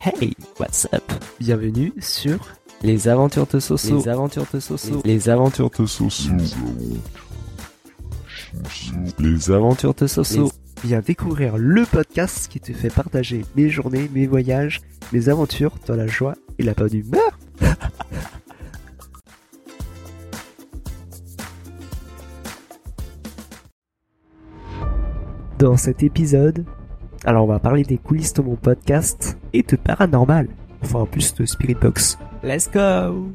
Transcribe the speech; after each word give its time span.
Hey, 0.00 0.34
what's 0.58 0.86
up? 0.92 1.02
Bienvenue 1.40 1.92
sur 2.00 2.38
Les 2.82 3.08
Aventures 3.08 3.46
de 3.46 3.58
Soso. 3.58 3.96
Les 3.98 4.08
Aventures 4.08 4.46
de 4.52 4.60
Soso. 4.60 5.02
Les 5.04 5.28
Aventures 5.28 5.70
de 5.70 5.86
Soso. 5.86 6.30
Les 9.18 9.50
Aventures 9.50 9.94
de 9.94 10.06
Soso. 10.06 10.52
Viens 10.84 11.00
découvrir 11.00 11.56
le 11.56 11.84
podcast 11.84 12.48
qui 12.48 12.60
te 12.60 12.72
fait 12.72 12.90
partager 12.90 13.44
mes 13.56 13.68
journées, 13.68 14.10
mes 14.12 14.26
voyages, 14.26 14.80
mes 15.12 15.28
aventures 15.28 15.74
dans 15.86 15.96
la 15.96 16.06
joie 16.06 16.34
et 16.58 16.62
la 16.62 16.74
bonne 16.74 16.94
humeur. 16.94 17.38
Dans 25.58 25.78
cet 25.78 26.02
épisode, 26.02 26.66
alors 27.24 27.44
on 27.44 27.48
va 27.48 27.58
parler 27.58 27.82
des 27.82 27.96
coulisses 27.96 28.34
de 28.34 28.42
mon 28.42 28.56
podcast 28.56 29.38
et 29.56 29.62
de 29.62 29.76
paranormal. 29.76 30.48
Enfin 30.82 31.00
en 31.00 31.06
plus 31.06 31.34
de 31.34 31.46
Spirit 31.46 31.74
Box. 31.74 32.18
Let's 32.42 32.70
go 32.70 33.32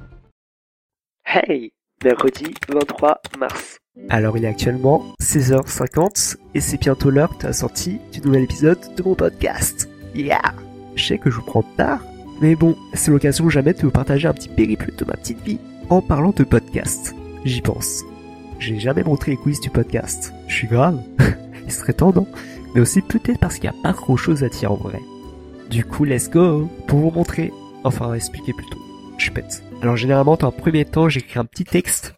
Hey 1.26 1.72
Mercredi 2.04 2.54
23 2.70 3.22
mars. 3.40 3.78
Alors 4.10 4.38
il 4.38 4.46
est 4.46 4.48
actuellement 4.48 5.04
16h50 5.22 6.38
et 6.56 6.62
c'est 6.62 6.80
bientôt 6.80 7.10
l'heure 7.10 7.36
de 7.40 7.48
la 7.48 7.54
sortie 7.54 8.00
du 8.12 8.22
nouvel 8.22 8.44
épisode 8.44 8.80
de 8.96 9.04
mon 9.04 9.16
podcast. 9.16 9.90
Yeah 10.16 10.54
Je 10.96 11.04
sais 11.04 11.18
que 11.18 11.30
je 11.30 11.38
vous 11.38 11.46
prends 11.46 11.64
tard, 11.78 12.02
mais 12.42 12.56
bon, 12.56 12.76
c'est 12.94 13.12
l'occasion 13.12 13.50
jamais 13.50 13.74
de 13.74 13.82
vous 13.82 13.92
partager 13.92 14.28
un 14.28 14.34
petit 14.34 14.50
périple 14.50 14.92
de 14.98 15.06
ma 15.06 15.14
petite 15.14 15.42
vie 15.42 15.60
en 15.90 16.02
parlant 16.02 16.34
de 16.36 16.44
podcast. 16.44 17.14
J'y 17.46 17.62
pense. 17.62 18.04
J'ai 18.60 18.80
jamais 18.80 19.04
montré 19.04 19.32
les 19.32 19.38
coulisses 19.38 19.62
du 19.62 19.70
podcast. 19.70 20.34
Je 20.48 20.54
suis 20.54 20.68
grave. 20.68 21.02
il 21.66 21.72
serait 21.72 21.94
temps, 21.94 22.14
non 22.14 22.28
mais 22.74 22.82
aussi 22.82 23.02
peut-être 23.02 23.40
parce 23.40 23.56
qu'il 23.56 23.70
n'y 23.70 23.78
a 23.78 23.82
pas 23.84 23.94
grand 23.94 24.16
chose 24.16 24.44
à 24.44 24.50
dire 24.50 24.72
en 24.72 24.76
vrai. 24.76 25.00
Du 25.72 25.86
coup, 25.86 26.04
let's 26.04 26.30
go 26.30 26.70
pour 26.86 27.00
vous 27.00 27.12
montrer, 27.12 27.54
enfin 27.86 28.14
expliquer 28.14 28.52
plutôt. 28.52 28.78
Je 29.18 29.32
bête. 29.32 29.64
Alors 29.82 29.96
généralement, 29.96 30.38
un 30.44 30.52
premier 30.52 30.84
temps, 30.84 31.08
j'écris 31.08 31.40
un 31.40 31.46
petit 31.46 31.64
texte 31.64 32.14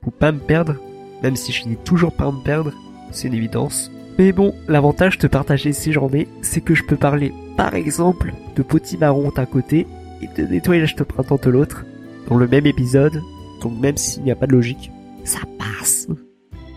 pour 0.00 0.12
pas 0.12 0.30
me 0.30 0.38
perdre, 0.38 0.76
même 1.20 1.34
si 1.34 1.50
je 1.50 1.62
finis 1.62 1.76
toujours 1.84 2.14
par 2.14 2.32
me 2.32 2.42
perdre, 2.44 2.72
c'est 3.10 3.26
une 3.26 3.34
évidence. 3.34 3.90
Mais 4.18 4.30
bon, 4.30 4.54
l'avantage 4.68 5.18
de 5.18 5.26
partager 5.26 5.72
ces 5.72 5.90
journées, 5.90 6.28
c'est 6.42 6.60
que 6.60 6.76
je 6.76 6.84
peux 6.84 6.96
parler, 6.96 7.34
par 7.56 7.74
exemple, 7.74 8.32
de 8.54 8.62
potimarron 8.62 9.32
d'un 9.34 9.46
côté 9.46 9.88
et 10.22 10.28
de 10.40 10.46
nettoyage 10.46 10.94
de 10.94 11.02
printemps 11.02 11.40
de 11.42 11.50
l'autre, 11.50 11.84
dans 12.28 12.36
le 12.36 12.46
même 12.46 12.66
épisode, 12.66 13.20
donc 13.62 13.78
même 13.80 13.96
s'il 13.96 14.22
n'y 14.22 14.30
a 14.30 14.36
pas 14.36 14.46
de 14.46 14.52
logique, 14.52 14.92
ça 15.24 15.40
passe. 15.58 16.06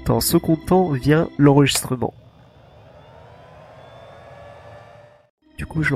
Dans 0.07 0.19
ce 0.19 0.31
second 0.31 0.55
temps 0.55 0.89
vient 0.89 1.29
l'enregistrement. 1.37 2.15
Du 5.63 5.67
coup, 5.67 5.81
je 5.81 5.95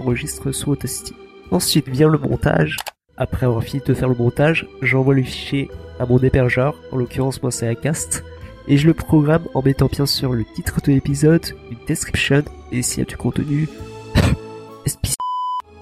sous 0.53 0.71
Audacity. 0.71 1.13
Ensuite 1.51 1.89
vient 1.89 2.07
le 2.07 2.17
montage. 2.17 2.77
Après 3.17 3.45
avoir 3.45 3.61
fini 3.61 3.83
de 3.85 3.93
faire 3.93 4.07
le 4.07 4.15
montage, 4.15 4.65
j'envoie 4.81 5.13
le 5.13 5.23
fichier 5.23 5.69
à 5.99 6.05
mon 6.05 6.17
hébergeur, 6.19 6.73
en 6.93 6.95
l'occurrence 6.95 7.41
moi 7.41 7.51
c'est 7.51 7.67
Acast, 7.67 8.23
et 8.69 8.77
je 8.77 8.87
le 8.87 8.93
programme 8.93 9.43
en 9.53 9.61
mettant 9.61 9.87
bien 9.87 10.05
sûr 10.05 10.31
le 10.31 10.45
titre 10.45 10.79
de 10.85 10.93
l'épisode, 10.93 11.45
une 11.69 11.85
description, 11.85 12.43
et 12.71 12.81
s'il 12.81 12.99
y 12.99 13.01
a 13.01 13.05
du 13.05 13.17
contenu, 13.17 13.67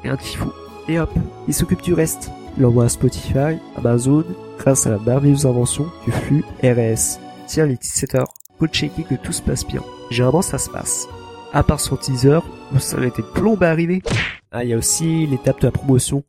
et 0.03 0.09
un 0.09 0.17
tifou. 0.17 0.51
Et 0.87 0.99
hop, 0.99 1.11
il 1.47 1.53
s'occupe 1.53 1.83
du 1.83 1.93
reste. 1.93 2.31
Il 2.57 2.63
l'envoie 2.63 2.85
à 2.85 2.89
Spotify, 2.89 3.59
Amazon, 3.77 4.25
grâce 4.57 4.87
à 4.87 4.89
la 4.89 4.97
merveilleuse 4.97 5.45
invention 5.45 5.85
du 6.05 6.11
flux 6.11 6.43
RS. 6.63 7.19
Tiens 7.45 7.67
les 7.67 7.75
17h, 7.75 8.25
faut 8.57 8.65
checker 8.65 9.03
que 9.03 9.13
tout 9.13 9.31
se 9.31 9.43
passe 9.43 9.63
bien. 9.63 9.83
Généralement 10.09 10.41
ça 10.41 10.57
se 10.57 10.71
passe. 10.71 11.07
À 11.55 11.63
part 11.63 11.79
son 11.79 11.95
teaser, 11.95 12.39
ça 12.79 12.97
a 12.97 13.05
été 13.05 13.23
plombe 13.23 13.63
à 13.63 13.71
arriver. 13.71 14.03
Ah, 14.51 14.65
il 14.65 14.71
y 14.71 14.73
a 14.73 14.77
aussi 14.77 15.25
l'étape 15.25 15.61
de 15.61 15.67
la 15.67 15.71
promotion. 15.71 16.21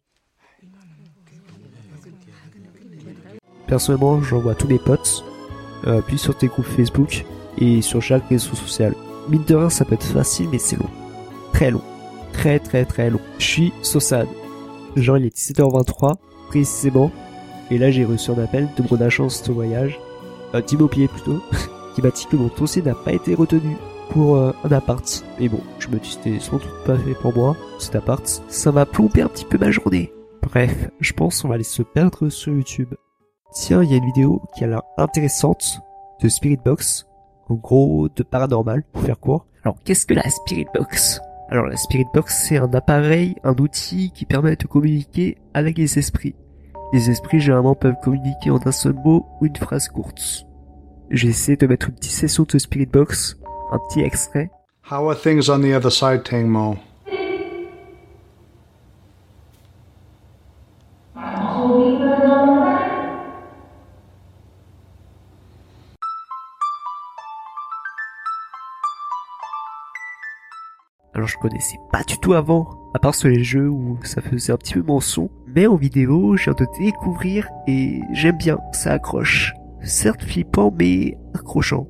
Personnellement, 3.67 4.23
j'envoie 4.23 4.55
tous 4.55 4.69
mes 4.69 4.79
potes, 4.79 5.25
euh, 5.89 6.01
puis 6.01 6.17
sur 6.17 6.39
tes 6.39 6.47
groupes 6.47 6.65
Facebook 6.65 7.25
et 7.59 7.83
sur 7.83 8.01
chaque 8.01 8.29
réseau 8.29 8.55
social. 8.55 8.95
Mine 9.29 9.43
de 9.49 9.57
rien, 9.57 9.69
ça 9.69 9.85
peut 9.85 9.95
être 9.95 10.07
facile, 10.07 10.49
mais 10.53 10.61
c'est 10.61 10.77
long. 10.77 10.89
Très 11.53 11.73
long. 11.73 11.83
Très 12.33 12.61
très 12.61 12.85
très 12.85 13.11
long. 13.11 13.21
Je 13.41 13.45
suis 13.45 13.73
Sossad. 13.83 14.29
Genre, 14.95 15.19
il 15.19 15.27
est 15.27 15.37
17h23, 15.37 16.15
précisément. 16.47 17.11
Et 17.73 17.79
là, 17.79 17.91
j'ai 17.91 18.05
reçu 18.05 18.31
un 18.31 18.39
appel 18.39 18.69
de 18.77 18.85
mon 18.89 19.01
agence 19.01 19.43
de 19.43 19.53
voyage, 19.53 19.99
euh, 20.55 20.61
d'immobilier 20.61 21.09
plutôt, 21.09 21.43
qui 21.97 22.03
m'a 22.03 22.11
dit 22.11 22.27
que 22.31 22.37
mon 22.37 22.49
dossier 22.57 22.81
n'a 22.81 22.95
pas 22.95 23.13
été 23.13 23.35
retenu 23.35 23.77
pour 24.11 24.37
euh, 24.37 24.53
un 24.65 24.73
appart. 24.73 25.25
Mais 25.39 25.49
bon, 25.49 25.61
je 25.79 25.89
me 25.89 25.99
dis 25.99 26.11
c'était 26.11 26.39
sans 26.41 26.59
doute 26.59 26.85
pas 26.85 26.97
fait 26.99 27.15
pour 27.15 27.35
moi, 27.35 27.57
cet 27.79 27.97
appart. 27.97 28.27
Ça 28.49 28.73
m'a 28.73 28.87
plombé 28.87 29.23
un 29.23 29.29
petit 29.29 29.45
peu 29.45 29.59
ma 29.59 29.71
journée. 29.71 30.13
Bref, 30.43 30.91
je 31.01 31.13
pense 31.13 31.43
qu'on 31.43 31.49
va 31.49 31.55
aller 31.55 31.65
se 31.65 31.83
perdre 31.83 32.29
sur 32.29 32.53
YouTube. 32.53 32.95
Tiens, 33.53 33.83
il 33.83 33.91
y 33.91 33.95
a 33.95 33.97
une 33.97 34.07
vidéo 34.07 34.43
qui 34.55 34.65
a 34.65 34.69
l'air 34.69 34.83
intéressante 34.97 35.81
de 36.23 36.29
Spirit 36.29 36.59
Box. 36.65 37.07
En 37.49 37.55
gros, 37.55 38.09
de 38.09 38.23
paranormal, 38.23 38.83
pour 38.93 39.03
faire 39.03 39.19
court. 39.19 39.47
Alors, 39.63 39.77
qu'est-ce 39.85 40.07
que 40.07 40.15
la 40.15 40.29
Spirit 40.29 40.67
Box? 40.75 41.21
Alors, 41.49 41.67
la 41.67 41.77
Spirit 41.77 42.07
Box, 42.13 42.47
c'est 42.49 42.59
un 42.59 42.73
appareil, 42.75 43.37
un 43.45 43.55
outil 43.55 44.11
qui 44.13 44.25
permet 44.25 44.57
de 44.57 44.67
communiquer 44.67 45.39
avec 45.55 45.79
les 45.79 45.99
esprits. 45.99 46.35
Les 46.93 47.11
esprits, 47.11 47.41
généralement, 47.41 47.75
peuvent 47.75 48.01
communiquer 48.03 48.51
en 48.51 48.61
un 48.65 48.73
seul 48.73 48.95
mot 48.95 49.27
ou 49.41 49.47
une 49.47 49.57
phrase 49.57 49.89
courte. 49.89 50.47
J'ai 51.11 51.29
essayé 51.29 51.57
de 51.57 51.67
mettre 51.67 51.89
une 51.89 51.95
petite 51.95 52.13
session 52.13 52.45
de 52.49 52.59
Spirit 52.59 52.87
Box 52.87 53.39
un 53.71 53.79
petit 53.89 54.01
extrait. 54.01 54.51
How 54.91 55.09
are 55.09 55.17
things 55.17 55.49
on 55.49 55.61
the 55.61 55.75
other 55.75 55.91
side, 55.91 56.23
Tangmo? 56.23 56.77
Alors 71.15 71.29
je 71.29 71.39
connaissais 71.39 71.79
pas 71.91 72.05
du 72.05 72.19
tout 72.19 72.35
avant, 72.35 72.69
à 72.95 72.99
part 72.99 73.15
sur 73.15 73.29
les 73.29 73.43
jeux 73.43 73.71
où 73.71 73.99
ça 74.05 74.21
faisait 74.21 74.53
un 74.53 74.59
petit 74.59 74.75
peu 74.75 74.83
mon 74.83 75.01
son. 75.01 75.31
Mais 75.47 75.67
en 75.67 75.75
vidéo, 75.75 76.37
j'ai 76.37 76.53
de 76.53 76.67
découvrir 76.79 77.49
et 77.67 78.01
j'aime 78.13 78.37
bien, 78.37 78.59
ça 78.73 78.93
accroche. 78.93 79.55
Certes 79.83 80.23
flippant, 80.23 80.71
mais 80.79 81.17
accrochant. 81.35 81.87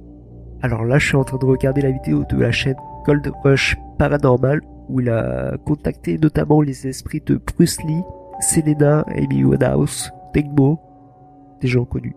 Alors 0.62 0.84
là, 0.84 0.98
je 0.98 1.06
suis 1.06 1.16
en 1.16 1.24
train 1.24 1.38
de 1.38 1.44
regarder 1.44 1.82
la 1.82 1.90
vidéo 1.90 2.24
de 2.28 2.36
la 2.36 2.50
chaîne 2.50 2.76
Gold 3.04 3.30
Rush 3.44 3.76
Paranormal 3.98 4.62
où 4.88 5.00
il 5.00 5.10
a 5.10 5.56
contacté 5.64 6.18
notamment 6.18 6.60
les 6.60 6.86
esprits 6.86 7.22
de 7.24 7.36
Bruce 7.36 7.82
Lee, 7.82 8.02
Selena, 8.40 9.04
Amy 9.08 9.44
Winehouse, 9.44 10.12
Tengmo, 10.32 10.80
des 11.60 11.68
gens 11.68 11.84
connus. 11.84 12.16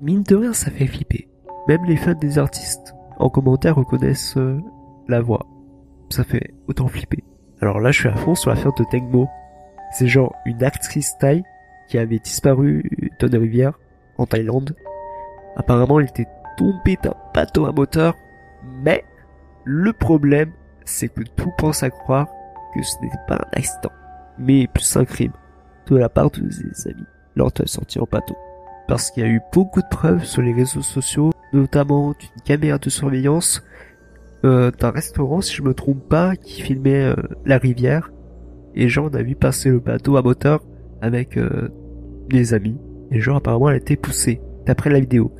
Mine 0.00 0.22
de 0.22 0.36
rien, 0.36 0.52
ça 0.52 0.70
fait 0.70 0.86
flipper. 0.86 1.28
Même 1.68 1.84
les 1.84 1.96
fans 1.96 2.14
des 2.14 2.38
artistes 2.38 2.94
en 3.18 3.28
commentaire 3.28 3.76
reconnaissent 3.76 4.36
euh, 4.36 4.60
la 5.08 5.20
voix. 5.20 5.46
Ça 6.10 6.24
fait 6.24 6.54
autant 6.68 6.88
flipper. 6.88 7.24
Alors 7.60 7.80
là, 7.80 7.90
je 7.90 8.00
suis 8.00 8.08
à 8.08 8.16
fond 8.16 8.34
sur 8.34 8.50
l'affaire 8.50 8.74
de 8.74 8.84
Tengmo. 8.90 9.28
C'est 9.92 10.08
genre 10.08 10.34
une 10.44 10.62
actrice 10.62 11.16
thaï 11.18 11.42
qui 11.88 11.98
avait 11.98 12.18
disparu 12.18 13.10
dans 13.20 13.28
une 13.28 13.38
rivière 13.38 13.78
en 14.18 14.26
Thaïlande. 14.26 14.76
Apparemment, 15.56 16.00
elle 16.00 16.08
était 16.08 16.26
tombée 16.56 16.98
d'un 17.02 17.14
bateau 17.34 17.66
à 17.66 17.72
moteur, 17.72 18.14
mais 18.82 19.04
le 19.64 19.92
problème, 19.92 20.52
c'est 20.84 21.08
que 21.08 21.22
tout 21.22 21.52
pense 21.58 21.82
à 21.82 21.90
croire 21.90 22.28
que 22.74 22.82
ce 22.82 22.94
n'était 23.02 23.16
pas 23.26 23.36
un 23.36 23.58
accident, 23.58 23.92
mais 24.38 24.66
plus 24.66 24.96
un 24.96 25.04
crime 25.04 25.32
de 25.88 25.96
la 25.96 26.08
part 26.08 26.30
de 26.30 26.50
ses 26.50 26.90
amis 26.90 27.06
lors 27.34 27.52
de 27.52 27.66
sortie 27.66 27.98
en 27.98 28.08
bateau. 28.10 28.36
Parce 28.88 29.10
qu'il 29.10 29.24
y 29.24 29.26
a 29.26 29.28
eu 29.30 29.40
beaucoup 29.52 29.82
de 29.82 29.88
preuves 29.90 30.24
sur 30.24 30.42
les 30.42 30.52
réseaux 30.52 30.82
sociaux, 30.82 31.32
notamment 31.52 32.10
d'une 32.10 32.42
caméra 32.44 32.78
de 32.78 32.88
surveillance 32.88 33.62
euh, 34.44 34.70
d'un 34.70 34.90
restaurant, 34.90 35.40
si 35.40 35.54
je 35.54 35.62
me 35.62 35.74
trompe 35.74 36.08
pas, 36.08 36.36
qui 36.36 36.62
filmait 36.62 37.06
euh, 37.06 37.16
la 37.44 37.58
rivière. 37.58 38.12
Et 38.74 38.88
genre, 38.88 39.08
on 39.10 39.16
a 39.16 39.22
vu 39.22 39.34
passer 39.34 39.70
le 39.70 39.80
bateau 39.80 40.16
à 40.16 40.22
moteur 40.22 40.62
avec 41.00 41.36
euh, 41.36 41.68
des 42.28 42.54
amis. 42.54 42.78
Et 43.10 43.20
genre, 43.20 43.36
apparemment, 43.36 43.70
elle 43.70 43.76
a 43.76 43.78
été 43.78 43.96
poussée, 43.96 44.40
d'après 44.66 44.90
la 44.90 45.00
vidéo. 45.00 45.32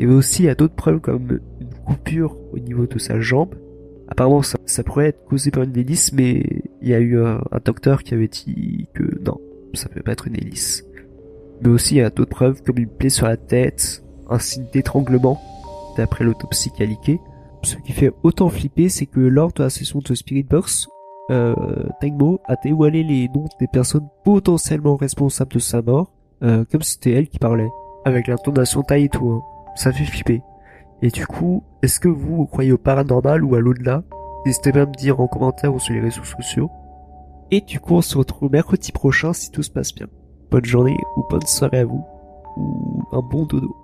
Avait 0.00 0.12
aussi, 0.12 0.42
il 0.42 0.46
y 0.46 0.48
a 0.48 0.54
d'autres 0.54 0.74
preuves 0.74 1.00
comme 1.00 1.40
une 1.60 1.74
coupure 1.86 2.36
au 2.52 2.58
niveau 2.58 2.86
de 2.86 2.98
sa 2.98 3.20
jambe, 3.20 3.54
Apparemment, 4.08 4.42
ça, 4.42 4.84
pourrait 4.84 5.08
être 5.08 5.24
causé 5.24 5.50
par 5.50 5.62
une 5.62 5.76
hélice, 5.76 6.12
mais 6.12 6.44
il 6.82 6.88
y 6.88 6.94
a 6.94 7.00
eu 7.00 7.18
un, 7.18 7.40
docteur 7.64 8.02
qui 8.02 8.14
avait 8.14 8.28
dit 8.28 8.86
que 8.92 9.02
non, 9.24 9.40
ça 9.72 9.88
peut 9.88 10.02
pas 10.02 10.12
être 10.12 10.28
une 10.28 10.36
hélice. 10.36 10.84
Mais 11.62 11.70
aussi, 11.70 11.94
il 11.94 11.98
y 11.98 12.02
a 12.02 12.10
d'autres 12.10 12.30
preuves, 12.30 12.62
comme 12.62 12.78
une 12.78 12.88
plaie 12.88 13.08
sur 13.08 13.26
la 13.26 13.36
tête, 13.36 14.04
un 14.28 14.38
signe 14.38 14.66
d'étranglement, 14.72 15.40
d'après 15.96 16.24
l'autopsie 16.24 16.70
qualiquée. 16.70 17.18
Ce 17.62 17.76
qui 17.76 17.92
fait 17.92 18.12
autant 18.22 18.50
flipper, 18.50 18.90
c'est 18.90 19.06
que 19.06 19.20
lors 19.20 19.52
de 19.52 19.62
la 19.62 19.70
session 19.70 20.00
de 20.00 20.14
Spirit 20.14 20.42
Box, 20.42 20.86
euh, 21.30 21.54
a 22.46 22.56
dévoilé 22.62 23.02
les 23.02 23.28
noms 23.34 23.46
des 23.58 23.66
personnes 23.66 24.06
potentiellement 24.24 24.96
responsables 24.96 25.54
de 25.54 25.58
sa 25.58 25.80
mort, 25.80 26.12
euh, 26.42 26.64
comme 26.70 26.82
c'était 26.82 27.12
elle 27.12 27.28
qui 27.28 27.38
parlait, 27.38 27.70
avec 28.04 28.26
l'intonation 28.26 28.82
taille 28.82 29.04
et 29.04 29.08
tout. 29.08 29.30
Hein. 29.30 29.53
Ça 29.74 29.92
fait 29.92 30.04
flipper. 30.04 30.42
Et 31.02 31.08
du 31.08 31.26
coup, 31.26 31.64
est-ce 31.82 32.00
que 32.00 32.08
vous, 32.08 32.46
croyez 32.46 32.72
au 32.72 32.78
paranormal 32.78 33.44
ou 33.44 33.54
à 33.54 33.60
l'au-delà? 33.60 34.02
N'hésitez 34.46 34.72
pas 34.72 34.82
à 34.82 34.86
me 34.86 34.92
dire 34.92 35.20
en 35.20 35.26
commentaire 35.26 35.74
ou 35.74 35.78
sur 35.78 35.94
les 35.94 36.00
réseaux 36.00 36.24
sociaux. 36.24 36.70
Et 37.50 37.60
du 37.60 37.80
coup, 37.80 37.94
on 37.94 38.02
se 38.02 38.16
retrouve 38.16 38.50
mercredi 38.50 38.92
prochain 38.92 39.32
si 39.32 39.50
tout 39.50 39.62
se 39.62 39.70
passe 39.70 39.94
bien. 39.94 40.06
Bonne 40.50 40.64
journée 40.64 40.96
ou 41.16 41.24
bonne 41.28 41.46
soirée 41.46 41.80
à 41.80 41.84
vous, 41.84 42.04
ou 42.56 43.02
un 43.12 43.20
bon 43.20 43.44
dodo. 43.44 43.83